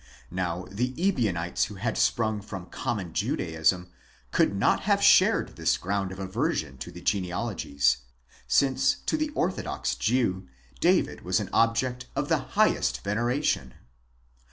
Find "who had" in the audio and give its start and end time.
1.65-1.95